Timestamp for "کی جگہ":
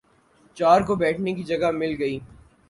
1.33-1.71